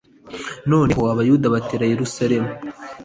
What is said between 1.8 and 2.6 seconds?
yerusalemu+